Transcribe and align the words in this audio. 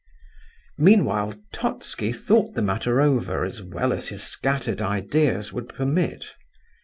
Meanwhile, 0.79 1.35
Totski 1.53 2.11
thought 2.11 2.55
the 2.55 2.63
matter 2.63 2.99
over 3.01 3.45
as 3.45 3.61
well 3.61 3.93
as 3.93 4.07
his 4.07 4.23
scattered 4.23 4.81
ideas 4.81 5.53
would 5.53 5.69
permit. 5.69 6.33